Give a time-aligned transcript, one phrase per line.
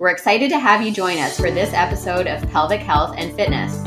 [0.00, 3.84] We're excited to have you join us for this episode of Pelvic Health and Fitness.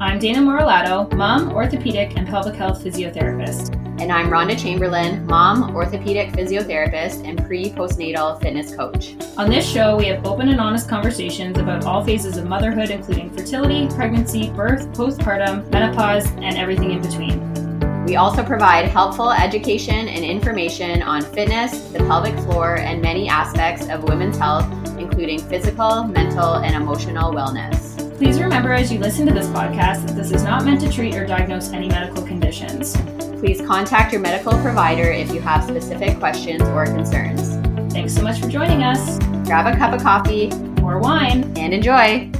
[0.00, 3.72] I'm Dayna Moralato, mom, orthopedic, and pelvic health physiotherapist.
[4.00, 9.14] And I'm Rhonda Chamberlain, mom, orthopedic physiotherapist, and pre postnatal fitness coach.
[9.36, 13.30] On this show, we have open and honest conversations about all phases of motherhood, including
[13.30, 17.53] fertility, pregnancy, birth, postpartum, menopause, and everything in between.
[18.06, 23.88] We also provide helpful education and information on fitness, the pelvic floor, and many aspects
[23.88, 27.94] of women's health, including physical, mental, and emotional wellness.
[28.18, 31.14] Please remember as you listen to this podcast that this is not meant to treat
[31.14, 32.94] or diagnose any medical conditions.
[33.40, 37.56] Please contact your medical provider if you have specific questions or concerns.
[37.92, 39.18] Thanks so much for joining us.
[39.46, 42.30] Grab a cup of coffee or wine and enjoy.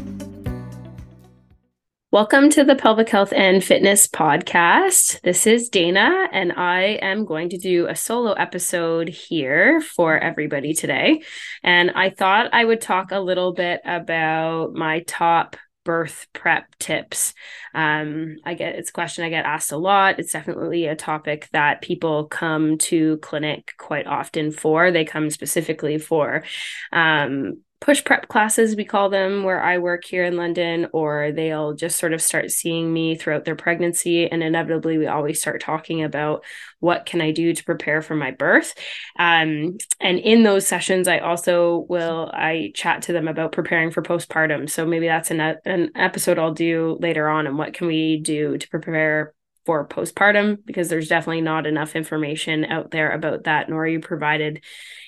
[2.15, 5.21] Welcome to the Pelvic Health and Fitness Podcast.
[5.23, 10.75] This is Dayna, and I am going to do a solo episode here for everybody
[10.75, 11.23] today.
[11.65, 17.35] And I thought I would talk a little bit about my top birth prep tips.
[17.75, 20.21] Um, I get it's a question I get asked a lot.
[20.21, 24.93] It's definitely a topic that people come to clinic quite often for.
[24.93, 26.45] They come specifically for
[26.93, 31.75] um, push prep classes, we call them, where I work here in London, or they'll
[31.75, 34.27] just sort of start seeing me throughout their pregnancy.
[34.27, 36.45] And inevitably, we always start talking about
[36.81, 38.73] what can I do to prepare for my birth.
[39.19, 44.03] Um, and in those sessions, I also will I chat to them about preparing for
[44.03, 44.71] postpartum.
[44.71, 47.47] So maybe that's an, an episode I'll do later on.
[47.47, 49.35] And what can we do to prepare
[49.67, 53.99] for postpartum because there's definitely not enough information out there about that nor are you
[53.99, 54.63] provided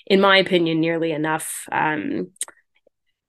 [0.07, 2.29] in my opinion nearly enough um,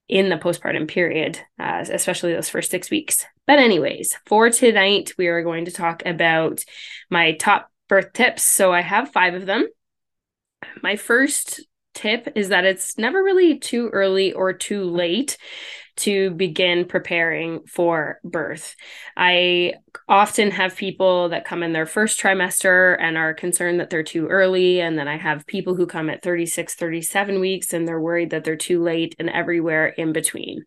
[0.08, 3.26] in the postpartum period, uh, especially those first six weeks.
[3.46, 6.64] But, anyways, for tonight, we are going to talk about
[7.10, 8.44] my top birth tips.
[8.44, 9.68] So, I have five of them.
[10.82, 11.62] My first
[11.98, 15.38] tip is that it's never really too early or too late
[15.98, 18.76] to begin preparing for birth.
[19.16, 19.74] I
[20.08, 24.28] often have people that come in their first trimester and are concerned that they're too
[24.28, 24.80] early.
[24.80, 28.44] And then I have people who come at 36, 37 weeks and they're worried that
[28.44, 30.66] they're too late and everywhere in between.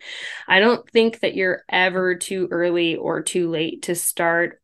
[0.49, 4.61] I don't think that you're ever too early or too late to start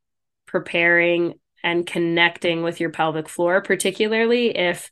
[0.47, 4.91] preparing and connecting with your pelvic floor, particularly if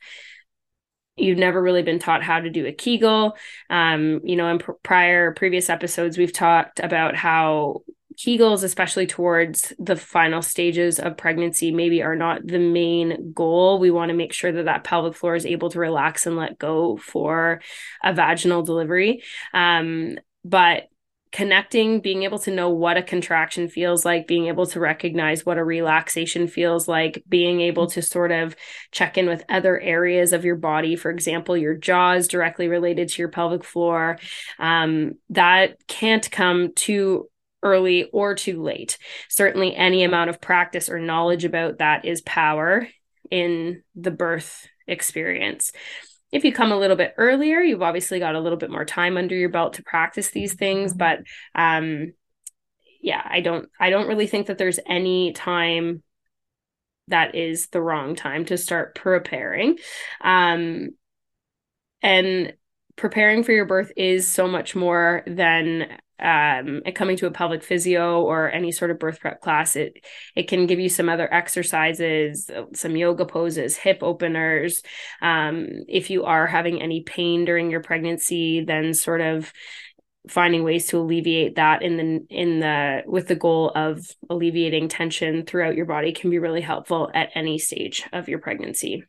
[1.16, 3.36] you've never really been taught how to do a Kegel.
[3.70, 7.82] Um, you know, in pr- prior previous episodes, we've talked about how
[8.16, 13.78] Kegels, especially towards the final stages of pregnancy, maybe are not the main goal.
[13.78, 16.58] We want to make sure that that pelvic floor is able to relax and let
[16.58, 17.60] go for
[18.02, 19.22] a vaginal delivery.
[19.52, 20.84] Um, but
[21.34, 25.58] connecting, being able to know what a contraction feels like, being able to recognize what
[25.58, 28.54] a relaxation feels like, being able to sort of
[28.92, 30.94] check in with other areas of your body.
[30.94, 34.16] For example, your jaw is directly related to your pelvic floor.
[34.60, 37.28] Um, that can't come too
[37.64, 38.96] early or too late.
[39.28, 42.86] Certainly, any amount of practice or knowledge about that is power
[43.28, 45.72] in the birth experience.
[46.34, 49.16] If you come a little bit earlier, you've obviously got a little bit more time
[49.16, 51.20] under your belt to practice these things, but
[51.54, 52.12] um
[53.00, 56.02] yeah, I don't I don't really think that there's any time
[57.08, 59.78] that is the wrong time to start preparing.
[60.20, 60.90] Um
[62.02, 62.54] and
[62.96, 68.22] preparing for your birth is so much more than um, coming to a pelvic physio
[68.22, 70.04] or any sort of birth prep class, it
[70.36, 74.82] it can give you some other exercises, some yoga poses, hip openers.
[75.20, 79.52] Um, if you are having any pain during your pregnancy, then sort of
[80.28, 84.00] finding ways to alleviate that in the in the with the goal of
[84.30, 89.04] alleviating tension throughout your body can be really helpful at any stage of your pregnancy.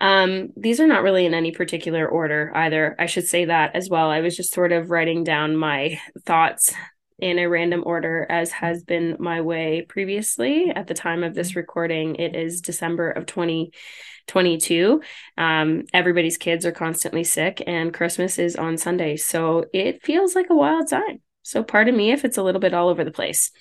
[0.00, 2.94] Um, these are not really in any particular order either.
[2.98, 4.10] I should say that as well.
[4.10, 6.74] I was just sort of writing down my thoughts
[7.18, 10.70] in a random order, as has been my way previously.
[10.70, 15.00] At the time of this recording, it is December of 2022.
[15.38, 19.16] Um, everybody's kids are constantly sick, and Christmas is on Sunday.
[19.16, 21.22] So it feels like a wild time.
[21.46, 23.52] So pardon me if it's a little bit all over the place.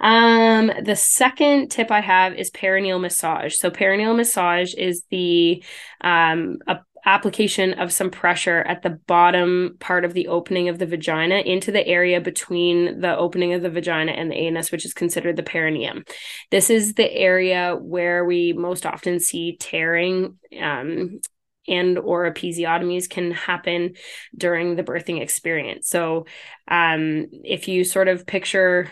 [0.00, 3.56] Um, the second tip I have is perineal massage.
[3.56, 5.64] So perineal massage is the
[6.02, 6.58] um,
[7.06, 11.72] application of some pressure at the bottom part of the opening of the vagina into
[11.72, 15.42] the area between the opening of the vagina and the anus, which is considered the
[15.42, 16.04] perineum.
[16.50, 21.20] This is the area where we most often see tearing um,
[21.68, 23.94] and or episiotomies can happen
[24.36, 25.88] during the birthing experience.
[25.88, 26.26] So
[26.68, 28.90] um, if you sort of picture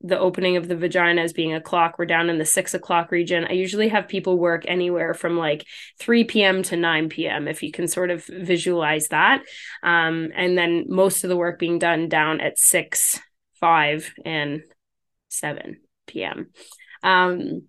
[0.00, 1.98] the opening of the vagina as being a clock.
[1.98, 3.46] We're down in the six o'clock region.
[3.48, 5.66] I usually have people work anywhere from like
[5.98, 6.62] 3 p.m.
[6.64, 9.42] to 9 p.m., if you can sort of visualize that.
[9.82, 13.18] Um, and then most of the work being done down at 6,
[13.60, 14.62] 5, and
[15.28, 16.50] 7 p.m.
[17.02, 17.62] Um,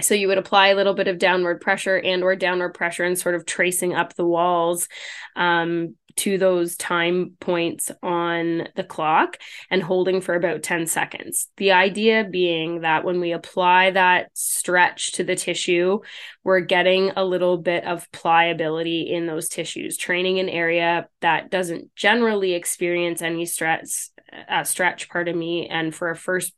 [0.00, 3.18] so you would apply a little bit of downward pressure and or downward pressure and
[3.18, 4.88] sort of tracing up the walls
[5.34, 9.38] um, to those time points on the clock
[9.70, 11.48] and holding for about 10 seconds.
[11.56, 16.00] The idea being that when we apply that stretch to the tissue,
[16.42, 21.94] we're getting a little bit of pliability in those tissues, training an area that doesn't
[21.94, 24.10] generally experience any stress,
[24.48, 25.68] uh, stretch, pardon me.
[25.68, 26.52] And for a first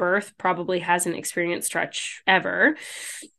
[0.00, 2.74] birth probably hasn't experienced stretch ever.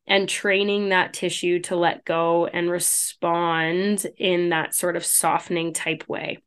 [0.05, 6.07] And training that tissue to let go and respond in that sort of softening type
[6.07, 6.37] way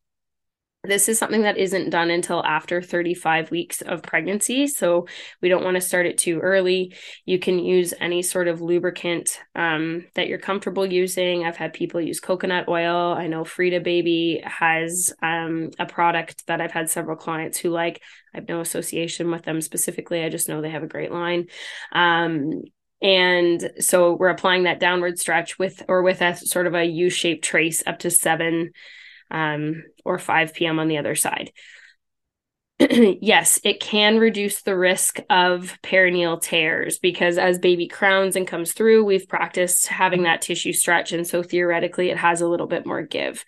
[0.85, 4.67] this is something that isn't done until after 35 weeks of pregnancy.
[4.67, 5.07] So
[5.41, 6.95] we don't want to start it too early.
[7.25, 11.45] You can use any sort of lubricant um, that you're comfortable using.
[11.45, 13.15] I've had people use coconut oil.
[13.15, 18.03] I know Frida Baby has um, a product that I've had several clients who like.
[18.35, 20.23] I have no association with them specifically.
[20.23, 21.47] I just know they have a great line.
[21.93, 22.63] Um,
[23.01, 27.45] and so we're applying that downward stretch with or with a sort of a U-shaped
[27.45, 28.73] trace up to seven
[29.35, 30.79] um, or 5 p.m.
[30.79, 31.53] on the other side.
[32.79, 38.73] yes, it can reduce the risk of perineal tears because as baby crowns and comes
[38.73, 41.13] through, we've practiced having that tissue stretch.
[41.13, 43.45] And so theoretically, it has a little bit more give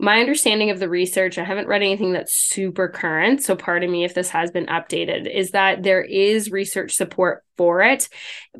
[0.00, 3.42] my understanding of the research, I haven't read anything that's super current.
[3.42, 7.82] So, pardon me if this has been updated, is that there is research support for
[7.82, 8.08] it.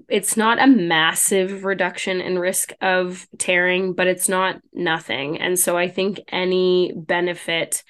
[0.09, 5.41] It's not a massive reduction in risk of tearing, but it's not nothing.
[5.41, 7.83] And so, I think any benefit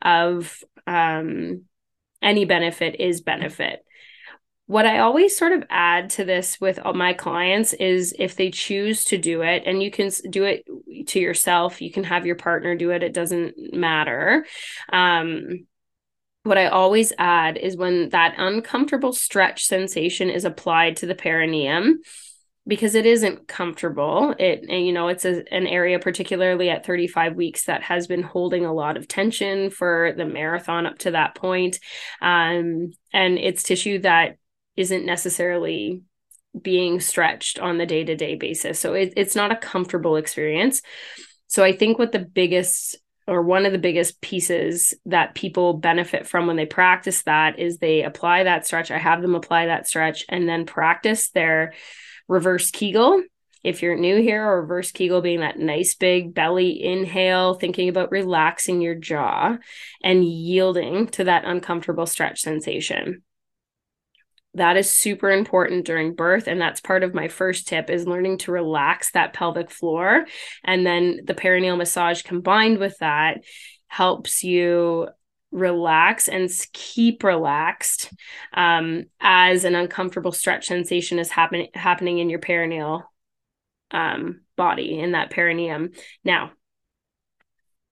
[0.00, 1.62] of um,
[2.22, 3.84] any benefit is benefit
[4.72, 8.50] what I always sort of add to this with all my clients is if they
[8.50, 10.64] choose to do it, and you can do it
[11.08, 14.46] to yourself, you can have your partner do it, it doesn't matter.
[14.92, 15.66] Um,
[16.44, 22.00] what I always add is when that uncomfortable stretch sensation is applied to the perineum,
[22.66, 24.34] because it isn't comfortable.
[24.38, 28.64] It you know it's a, an area particularly at 35 weeks that has been holding
[28.64, 31.80] a lot of tension for the marathon up to that point.
[32.20, 34.36] Um, and it's tissue that
[34.76, 36.02] isn't necessarily
[36.60, 38.78] being stretched on the day to day basis.
[38.78, 40.82] So it, it's not a comfortable experience.
[41.46, 42.96] So I think what the biggest
[43.26, 47.78] or one of the biggest pieces that people benefit from when they practice that is
[47.78, 48.90] they apply that stretch.
[48.90, 51.72] I have them apply that stretch and then practice their
[52.28, 53.22] reverse Kegel.
[53.62, 58.10] If you're new here, or reverse Kegel being that nice big belly inhale, thinking about
[58.10, 59.56] relaxing your jaw
[60.02, 63.22] and yielding to that uncomfortable stretch sensation
[64.54, 68.38] that is super important during birth and that's part of my first tip is learning
[68.38, 70.26] to relax that pelvic floor
[70.64, 73.42] and then the perineal massage combined with that
[73.88, 75.08] helps you
[75.52, 78.10] relax and keep relaxed
[78.54, 83.02] um, as an uncomfortable stretch sensation is happening happening in your perineal
[83.90, 85.90] um, body in that perineum.
[86.24, 86.52] Now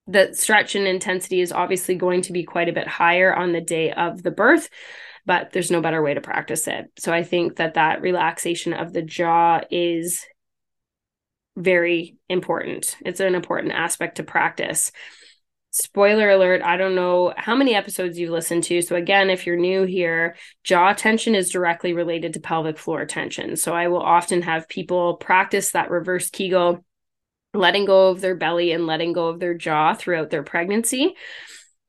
[0.06, 3.60] the stretch and intensity is obviously going to be quite a bit higher on the
[3.60, 4.68] day of the birth
[5.26, 6.86] but there's no better way to practice it.
[6.98, 10.24] So I think that that relaxation of the jaw is
[11.56, 12.96] very important.
[13.04, 14.92] It's an important aspect to practice.
[15.72, 18.82] Spoiler alert, I don't know how many episodes you've listened to.
[18.82, 20.34] So, again, if you're new here,
[20.64, 23.54] jaw tension is directly related to pelvic floor tension.
[23.54, 26.84] So, I will often have people practice that reverse Kegel,
[27.54, 31.14] letting go of their belly and letting go of their jaw throughout their pregnancy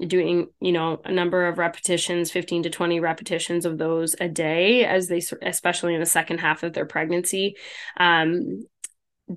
[0.08, 4.86] doing you know a number of repetitions 15 to 20 repetitions of those a day
[4.86, 7.56] as they especially in the second half of their pregnancy.
[7.98, 8.64] Um,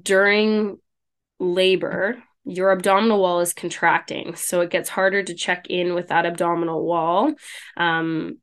[0.02, 0.78] during
[1.38, 6.26] labor your abdominal wall is contracting so it gets harder to check in with that
[6.26, 7.33] abdominal wall
[7.76, 8.38] um,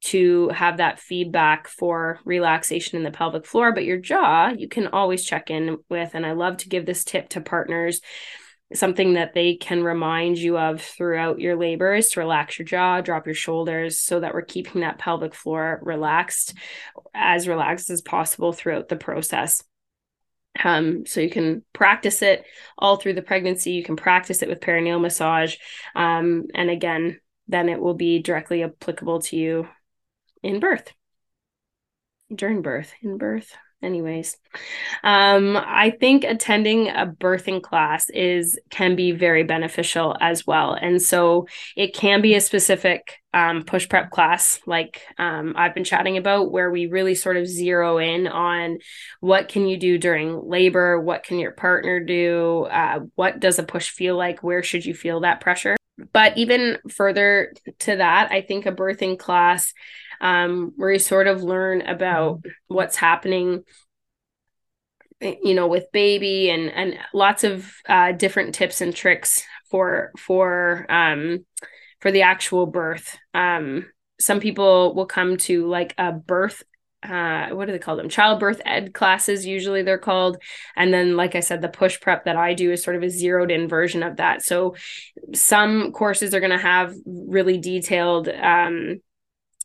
[0.00, 4.86] to have that feedback for relaxation in the pelvic floor but your jaw you can
[4.88, 8.00] always check in with and i love to give this tip to partners
[8.74, 13.00] something that they can remind you of throughout your labor is to relax your jaw,
[13.00, 16.54] drop your shoulders so that we're keeping that pelvic floor relaxed,
[17.14, 19.62] as relaxed as possible throughout the process.
[20.62, 22.44] Um, so you can practice it
[22.76, 23.72] all through the pregnancy.
[23.72, 25.56] You can practice it with perineal massage.
[25.94, 29.68] Um, and again, then it will be directly applicable to you
[30.42, 30.92] in birth,
[32.34, 34.36] during birth, in birth anyways
[35.04, 40.72] um i think attending a birthing class is can be very beneficial as well.
[40.72, 45.84] And so it can be a specific um, push prep class, like um, I've been
[45.84, 48.78] chatting about, where we really sort of zero in on
[49.20, 53.62] what can you do during labor, what can your partner do, uh, what does a
[53.62, 55.76] push feel like, where should you feel that pressure.
[56.12, 59.74] But even further to that, I think a birthing class
[60.20, 63.64] um, where you sort of learn about what's happening
[65.20, 70.86] you know with baby and and lots of uh, different tips and tricks for for
[70.88, 71.44] um
[72.00, 73.18] for the actual birth.
[73.34, 73.86] Um
[74.20, 76.62] some people will come to like a birth
[77.02, 78.08] uh what do they call them?
[78.08, 80.36] Childbirth ed classes usually they're called.
[80.76, 83.10] And then like i said the push prep that i do is sort of a
[83.10, 84.42] zeroed in version of that.
[84.42, 84.76] So
[85.34, 89.00] some courses are going to have really detailed um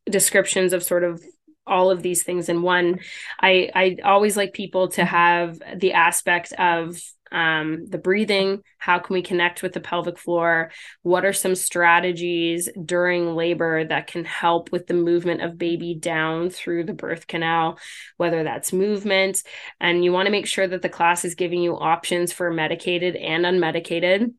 [0.10, 1.24] descriptions of sort of
[1.66, 3.00] all of these things in one.
[3.40, 7.00] I i always like people to have the aspect of
[7.32, 10.70] um, the breathing how can we connect with the pelvic floor?
[11.02, 16.50] What are some strategies during labor that can help with the movement of baby down
[16.50, 17.80] through the birth canal
[18.18, 19.42] whether that's movement?
[19.80, 23.16] And you want to make sure that the class is giving you options for medicated
[23.16, 24.34] and unmedicated.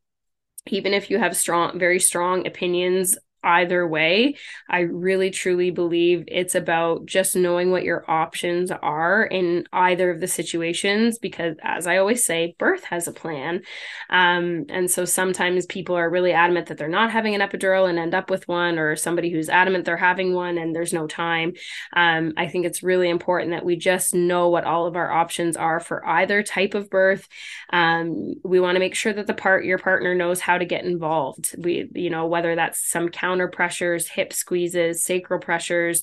[0.69, 4.37] Even if you have strong very strong opinions either way.
[4.69, 10.21] I really truly believe it's about just knowing what your options are in either of
[10.21, 13.63] the situations because as I always say, birth has a plan.
[14.11, 17.99] Um, and so sometimes people are really adamant that they're not having an epidural and
[17.99, 21.55] end up with one, or somebody who's adamant they're having one and there's no time.
[21.95, 25.57] Um, I think it's really important that we just know what all of our options
[25.57, 27.29] are for either type of birth.
[27.71, 30.85] Um, we want to make sure that the part your partner knows how to get
[30.85, 31.55] involved.
[31.59, 36.03] We, you know, whether that's some count counter pressures, hip squeezes, sacral pressures,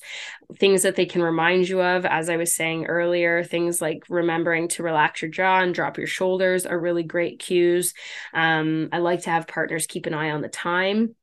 [0.58, 2.04] things that they can remind you of.
[2.04, 6.06] As I was saying earlier, things like remembering to relax your jaw and drop your
[6.06, 7.94] shoulders are really great cues.
[8.34, 11.14] Um, I like to have partners keep an eye on the time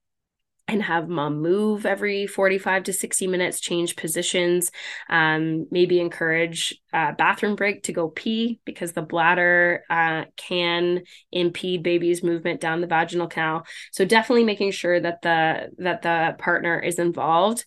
[0.72, 4.72] and have mom move every 45 to 60 minutes, change positions,
[5.10, 11.84] um, maybe encourage a bathroom break to go pee because the bladder uh, can impede
[11.84, 13.66] baby's movement down the vaginal canal.
[13.92, 17.66] So definitely making sure that the that the partner is involved.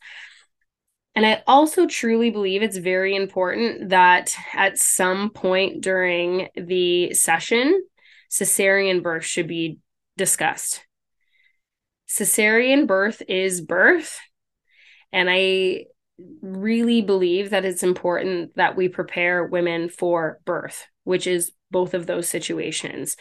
[1.14, 7.82] And I also truly believe it's very important that at some point during the session,
[8.30, 9.78] cesarean birth should be
[10.16, 10.86] discussed
[12.12, 14.18] cesarean birth is birth.
[15.12, 15.86] And I
[16.42, 22.06] really believe that it's important that we prepare women for birth, which is both of
[22.06, 23.16] those situations.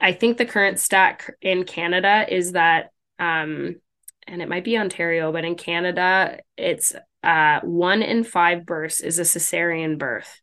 [0.00, 3.76] I think the current stat in Canada is that, um,
[4.26, 9.18] and it might be Ontario, but in Canada, it's uh, one in five births is
[9.18, 10.40] a cesarean birth.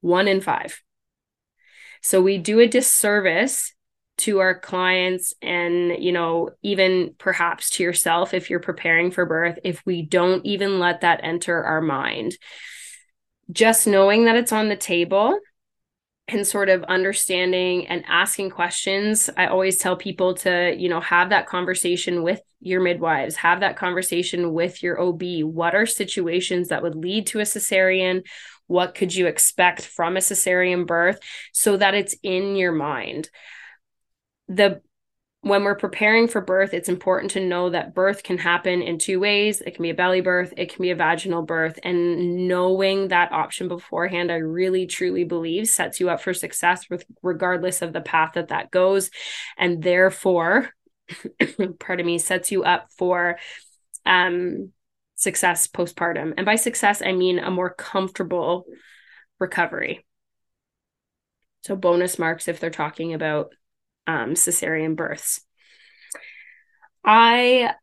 [0.00, 0.80] One in five.
[2.00, 3.74] So we do a disservice
[4.18, 9.58] to our clients and you know even perhaps to yourself if you're preparing for birth
[9.64, 12.36] if we don't even let that enter our mind.
[13.50, 15.38] Just knowing that it's on the table
[16.28, 21.30] and sort of understanding and asking questions i always tell people to you know have
[21.30, 26.82] that conversation with your midwives have that conversation with your ob what are situations that
[26.82, 28.22] would lead to a cesarean?
[28.66, 31.18] What could you expect from a cesarean birth?
[31.52, 33.30] So that it's in your mind
[34.50, 34.82] the
[35.42, 39.18] when we're preparing for birth, it's important to know that birth can happen in two
[39.18, 39.62] ways.
[39.62, 41.78] It can be a belly birth, it can be a vaginal birth.
[41.82, 47.06] And knowing that option beforehand, I really truly believe sets you up for success with
[47.22, 49.10] regardless of the path that that goes.
[49.56, 50.68] And therefore,
[51.78, 53.38] pardon me, sets you up for
[54.04, 54.72] um,
[55.14, 56.34] success postpartum.
[56.36, 58.66] And by success, I mean a more comfortable
[59.38, 60.04] recovery.
[61.62, 63.54] So bonus marks if they're talking about
[64.10, 65.40] um, cesarean births.
[67.04, 67.74] I,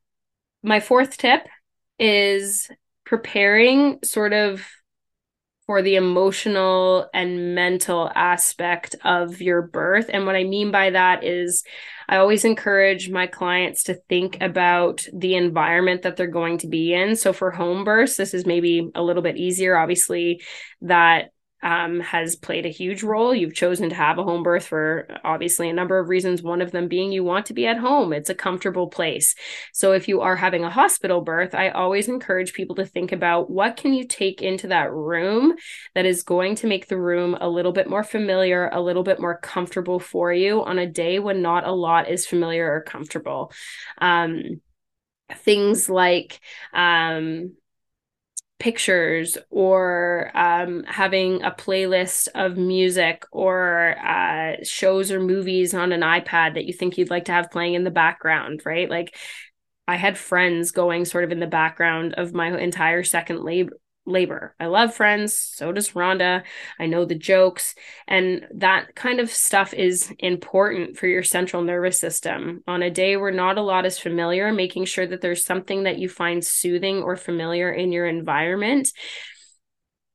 [0.62, 1.48] my fourth tip
[1.98, 2.70] is
[3.06, 4.68] preparing sort of
[5.66, 10.10] for the emotional and mental aspect of your birth.
[10.10, 11.64] And what I mean by that is,
[12.08, 16.94] I always encourage my clients to think about the environment that they're going to be
[16.94, 17.18] in.
[17.18, 19.76] So for home births, this is maybe a little bit easier.
[19.76, 20.42] Obviously,
[20.82, 21.32] that
[21.64, 23.34] um, has played a huge role.
[23.34, 26.42] You've chosen to have a home birth for obviously a number of reasons.
[26.42, 29.36] One of them being you want to be at home, it's a comfortable place.
[29.74, 33.50] So, if you are having a hospital birth, I always encourage people to think about
[33.50, 35.56] what can you take into that room
[35.96, 39.20] that is going to make the room a little bit more familiar, a little bit
[39.20, 43.52] more comfortable for you on a day when not a lot is familiar or comfortable.
[44.00, 44.62] Um,
[45.34, 46.40] things like
[46.74, 47.54] um,
[48.60, 56.02] pictures or um, having a playlist of music or uh, shows or movies on an
[56.02, 58.90] iPad that you think you'd like to have playing in the background, right?
[58.90, 59.16] Like
[59.88, 64.56] I had friends going sort of in the background of my entire second labor labor.
[64.60, 66.44] I love friends, so does Rhonda.
[66.80, 67.76] I know the jokes,
[68.08, 72.64] and that kind of stuff is important for your central nervous system.
[72.68, 76.00] On a day where not a lot is familiar, making sure that there's something that
[76.00, 78.90] you find soothing or familiar in your environment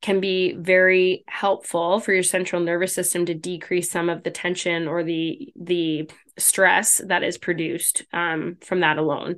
[0.02, 4.88] can be very helpful for your central nervous system to decrease some of the tension
[4.88, 9.36] or the the stress that is produced um, from that alone.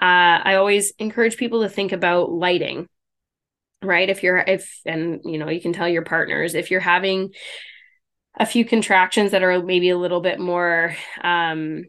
[0.00, 2.88] Uh, I always encourage people to think about lighting,
[3.82, 4.08] right?
[4.08, 7.32] If you're if and you know you can tell your partners if you're having
[8.38, 11.84] a few contractions that are maybe a little bit more um,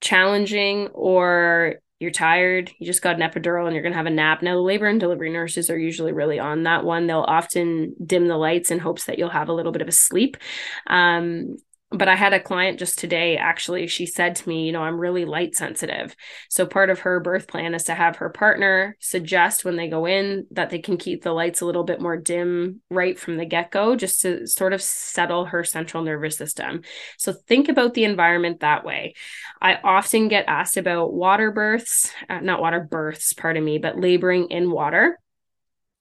[0.00, 4.10] challenging or you're tired, you just got an epidural and you're going to have a
[4.10, 4.42] nap.
[4.42, 7.06] Now, the labor and delivery nurses are usually really on that one.
[7.06, 9.92] They'll often dim the lights in hopes that you'll have a little bit of a
[9.92, 10.38] sleep.
[10.86, 11.56] Um,
[11.92, 14.98] but I had a client just today, actually, she said to me, you know, I'm
[14.98, 16.14] really light sensitive.
[16.48, 20.06] So part of her birth plan is to have her partner suggest when they go
[20.06, 23.44] in that they can keep the lights a little bit more dim right from the
[23.44, 26.82] get go, just to sort of settle her central nervous system.
[27.18, 29.14] So think about the environment that way.
[29.60, 34.46] I often get asked about water births, uh, not water births, pardon me, but laboring
[34.50, 35.18] in water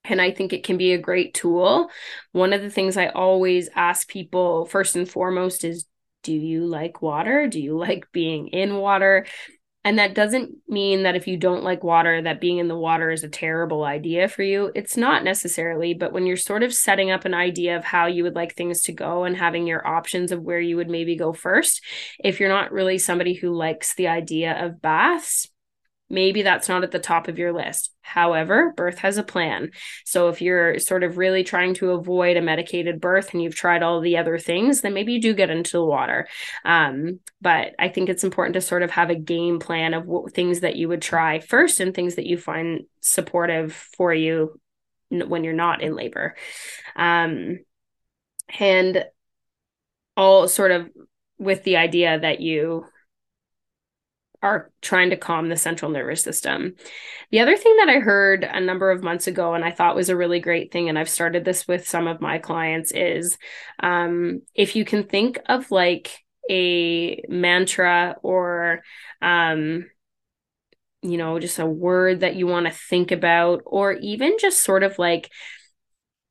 [0.04, 1.90] and I think it can be a great tool.
[2.32, 5.86] One of the things I always ask people first and foremost is
[6.24, 7.48] do you like water?
[7.48, 9.26] Do you like being in water?
[9.86, 13.12] And that doesn't mean that if you don't like water, that being in the water
[13.12, 14.72] is a terrible idea for you.
[14.76, 18.24] It's not necessarily, but when you're sort of setting up an idea of how you
[18.24, 21.32] would like things to go and having your options of where you would maybe go
[21.32, 21.82] first,
[22.22, 25.48] if you're not really somebody who likes the idea of baths,
[26.10, 27.94] maybe that's not at the top of your list.
[28.02, 29.72] However, birth has a plan.
[30.06, 33.84] So if you're sort of really trying to avoid a medicated birth and you've tried
[33.84, 36.28] all the other things, then maybe you do get into the water.
[36.66, 40.34] Um, but I think it's important to sort of have a game plan of what,
[40.34, 44.60] things that you would try first and things that you find supportive for you
[45.10, 46.36] when you're not in labor.
[46.96, 47.60] Um,
[48.60, 49.06] and
[50.18, 50.90] all sort of
[51.38, 52.86] with the idea that you
[54.42, 56.76] are trying to calm the central nervous system.
[57.32, 60.10] The other thing that I heard a number of months ago, and I thought was
[60.10, 63.38] a really great thing, and I've started this with some of my clients, is
[63.82, 68.82] um, if you can think of like a mantra or,
[69.22, 69.86] um,
[71.02, 74.84] you know, just a word that you want to think about, or even just sort
[74.84, 75.30] of like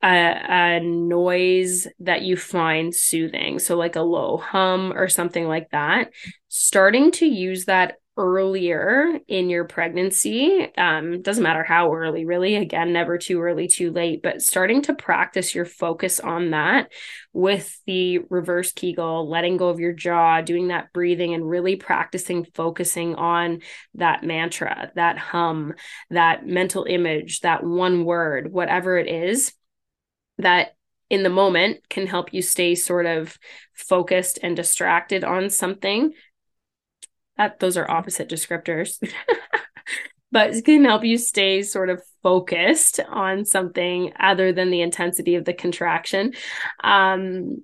[0.03, 3.59] a, a noise that you find soothing.
[3.59, 6.13] So, like a low hum or something like that.
[6.49, 12.93] Starting to use that earlier in your pregnancy um, doesn't matter how early really again
[12.93, 16.91] never too early too late but starting to practice your focus on that
[17.33, 22.45] with the reverse kegel letting go of your jaw doing that breathing and really practicing
[22.55, 23.61] focusing on
[23.95, 25.73] that mantra that hum
[26.11, 29.53] that mental image that one word whatever it is
[30.39, 30.75] that
[31.11, 33.39] in the moment can help you stay sort of
[33.75, 36.13] focused and distracted on something.
[37.39, 39.03] That those are opposite descriptors.
[40.33, 45.37] but it can help you stay sort of focused on something other than the intensity
[45.37, 46.35] of the contraction.
[46.83, 47.63] Um,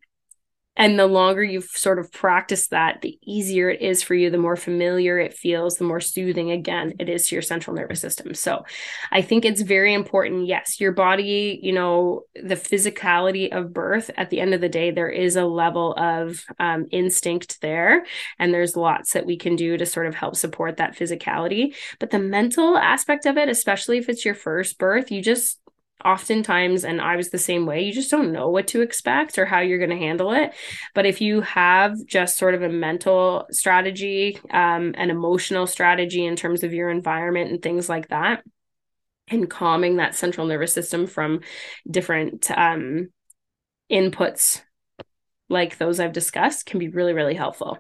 [0.77, 4.39] and the longer you've sort of practiced that, the easier it is for you, the
[4.39, 8.35] more familiar it feels, the more soothing, again, it is to your central nervous system.
[8.35, 8.65] So
[9.13, 10.47] I think it's very important.
[10.47, 14.91] Yes, your body, you know, the physicality of birth, at the end of the day,
[14.91, 18.05] there is a level of um, instinct there.
[18.39, 21.75] And there's lots that we can do to sort of help support that physicality.
[22.01, 25.61] But the mental aspect of it, especially if it's your first birth, you just,
[26.05, 29.47] oftentimes and i was the same way you just don't know what to expect or
[29.47, 30.53] how you're going to handle it.
[30.95, 36.37] But if you have just sort of a mental strategy um, an emotional strategy in
[36.37, 38.43] terms of your environment and things like that
[39.29, 41.41] and calming that central nervous system from
[41.91, 43.09] different um,
[43.91, 44.63] inputs
[45.49, 47.79] like those i've discussed can be really really helpful.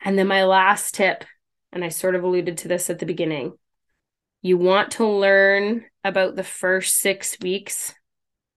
[0.00, 1.24] And then my last tip
[1.72, 3.52] and i sort of alluded to this at the beginning
[4.42, 7.94] you want to learn about the first six weeks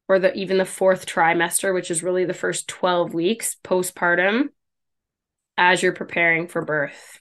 [0.08, 4.50] or the even the fourth trimester, which is really the first 12 weeks postpartum,
[5.58, 7.20] as you're preparing for birth.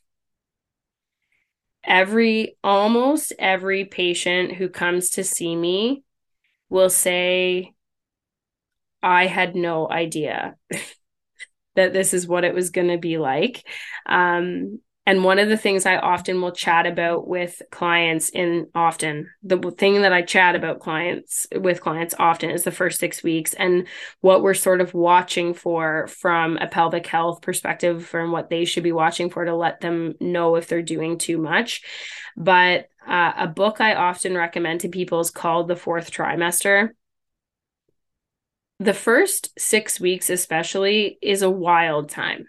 [1.84, 6.04] Every almost every patient who comes to see me
[6.68, 7.72] will say,
[9.02, 10.56] I had no idea
[11.76, 13.66] that this is what it was going to be like.
[14.06, 19.30] Um, And one of the things I often will chat about with clients in often
[19.42, 23.54] the thing that I chat about clients with clients often is the first six weeks
[23.54, 23.86] and
[24.20, 28.82] what we're sort of watching for from a pelvic health perspective from what they should
[28.82, 31.80] be watching for to let them know if they're doing too much.
[32.36, 36.90] But uh, a book I often recommend to people is called The Fourth Trimester
[38.80, 42.46] the first six weeks, especially, is a wild time.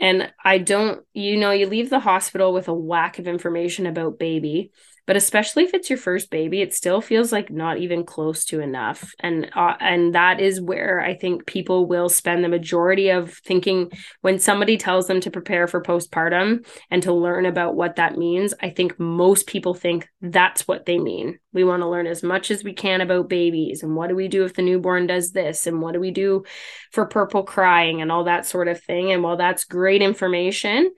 [0.00, 4.18] And I don't, you know, you leave the hospital with a whack of information about
[4.18, 4.72] baby
[5.10, 8.60] but especially if it's your first baby it still feels like not even close to
[8.60, 9.12] enough.
[9.18, 13.90] And uh, and that is where i think people will spend the majority of thinking
[14.20, 18.54] when somebody tells them to prepare for postpartum and to learn about what that means
[18.62, 21.40] i think most people think that's what they mean.
[21.52, 24.28] We want to learn as much as we can about babies and what do we
[24.28, 26.44] do if the newborn does this and what do we do
[26.92, 29.10] for purple crying and all that sort of thing.
[29.10, 30.92] And while that's great information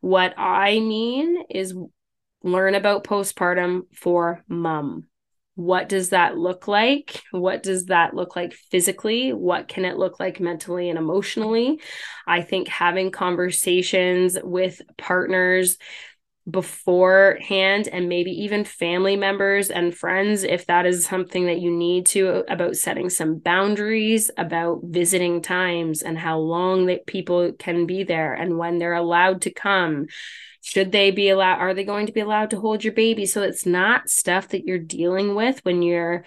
[0.00, 1.74] what I mean is
[2.46, 5.08] learn about postpartum for mom.
[5.56, 7.22] What does that look like?
[7.30, 9.32] What does that look like physically?
[9.32, 11.80] What can it look like mentally and emotionally?
[12.26, 15.78] I think having conversations with partners
[16.48, 22.06] beforehand and maybe even family members and friends if that is something that you need
[22.06, 28.04] to about setting some boundaries about visiting times and how long that people can be
[28.04, 30.06] there and when they're allowed to come.
[30.62, 33.26] Should they be allowed are they going to be allowed to hold your baby?
[33.26, 36.24] So it's not stuff that you're dealing with when you're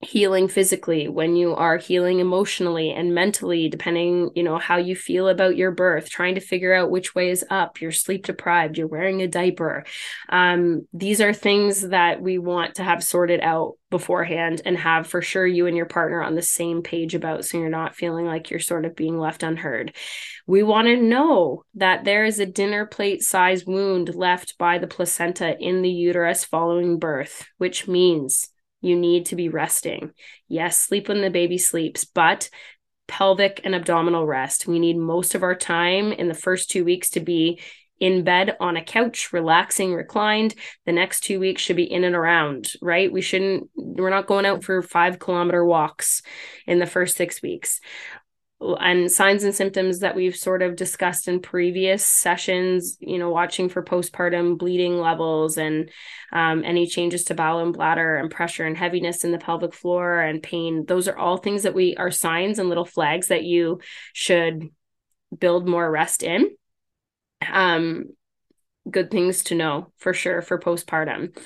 [0.00, 5.26] healing physically when you are healing emotionally and mentally depending you know how you feel
[5.26, 8.86] about your birth trying to figure out which way is up you're sleep deprived you're
[8.86, 9.84] wearing a diaper.
[10.28, 15.22] Um, these are things that we want to have sorted out beforehand and have for
[15.22, 18.50] sure you and your partner on the same page about so you're not feeling like
[18.50, 19.94] you're sort of being left unheard.
[20.46, 24.86] We want to know that there is a dinner plate size wound left by the
[24.86, 28.48] placenta in the uterus following birth, which means
[28.80, 30.12] you need to be resting.
[30.48, 32.50] Yes, sleep when the baby sleeps, but
[33.08, 34.66] pelvic and abdominal rest.
[34.66, 37.60] We need most of our time in the first two weeks to be
[37.98, 40.54] in bed on a couch, relaxing, reclined.
[40.84, 43.10] The next two weeks should be in and around, right?
[43.10, 46.22] We shouldn't, we're not going out for five kilometer walks
[46.66, 47.80] in the first six weeks
[48.60, 53.68] and signs and symptoms that we've sort of discussed in previous sessions you know watching
[53.68, 55.90] for postpartum bleeding levels and
[56.32, 60.20] um, any changes to bowel and bladder and pressure and heaviness in the pelvic floor
[60.20, 60.84] and pain.
[60.86, 63.80] Those are all things that we are signs and little flags that you
[64.12, 64.70] should
[65.36, 66.50] build more rest in.
[67.50, 68.06] Um
[68.90, 71.36] good things to know for sure for postpartum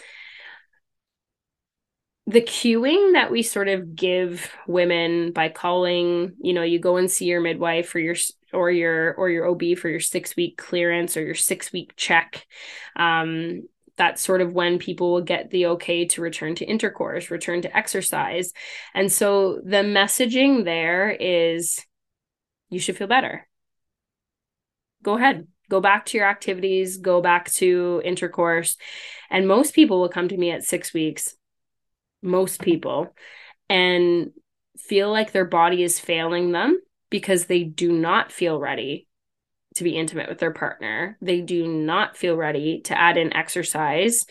[2.30, 7.10] the cueing that we sort of give women by calling, you know, you go and
[7.10, 8.14] see your midwife for your
[8.52, 12.46] or your or your OB for your six week clearance or your six week check.
[12.94, 17.62] Um, that's sort of when people will get the okay to return to intercourse, return
[17.62, 18.52] to exercise.
[18.94, 21.84] And so the messaging there is
[22.70, 23.48] you should feel better.
[25.02, 28.76] Go ahead, go back to your activities, go back to intercourse.
[29.30, 31.34] And most people will come to me at six weeks
[32.22, 33.14] most people,
[33.68, 34.30] and
[34.78, 36.80] feel like their body is failing them
[37.10, 39.06] because they do not feel ready
[39.76, 41.16] to be intimate with their partner.
[41.20, 44.24] They do not feel ready to add in exercise.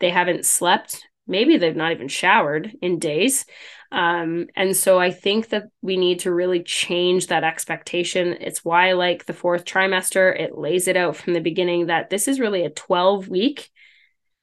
[0.00, 1.06] They haven't slept.
[1.26, 3.46] Maybe they've not even showered in days.
[3.90, 8.36] Um, and so I think that we need to really change that expectation.
[8.40, 12.28] It's why, like the fourth trimester, it lays it out from the beginning that this
[12.28, 13.70] is really a 12 week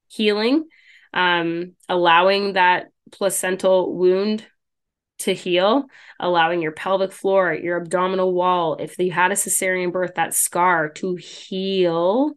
[0.08, 0.64] healing
[1.12, 4.46] um, allowing that placental wound
[5.18, 5.84] to heal,
[6.18, 10.88] allowing your pelvic floor, your abdominal wall, if you had a cesarean birth, that scar
[10.88, 12.32] to heal.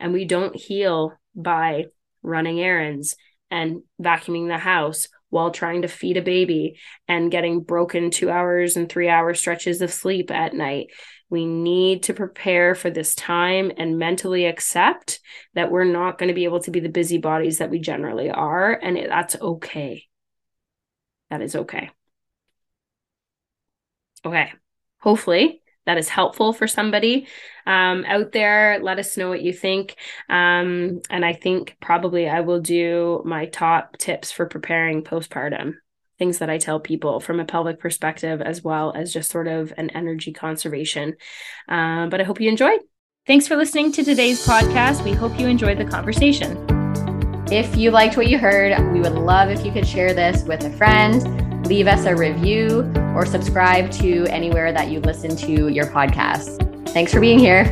[0.00, 1.86] And we don't heal by
[2.22, 3.16] running errands
[3.50, 8.76] and vacuuming the house while trying to feed a baby and getting broken two hours
[8.76, 10.88] and three hour stretches of sleep at night.
[11.30, 15.20] We need to prepare for this time and mentally accept
[15.54, 18.72] that we're not going to be able to be the busybodies that we generally are.
[18.72, 20.04] And that's okay.
[21.30, 21.90] That is okay.
[24.24, 24.52] Okay.
[25.00, 27.26] Hopefully, that is helpful for somebody
[27.66, 28.78] um, out there.
[28.82, 29.96] Let us know what you think.
[30.28, 35.74] Um, and I think probably I will do my top tips for preparing postpartum
[36.18, 39.72] things that I tell people from a pelvic perspective, as well as just sort of
[39.76, 41.16] an energy conservation.
[41.68, 42.80] Uh, but I hope you enjoyed.
[43.26, 45.02] Thanks for listening to today's podcast.
[45.02, 46.58] We hope you enjoyed the conversation.
[47.50, 50.64] If you liked what you heard, we would love if you could share this with
[50.64, 55.86] a friend, leave us a review, or subscribe to anywhere that you listen to your
[55.86, 56.88] podcast.
[56.90, 57.64] Thanks for being here.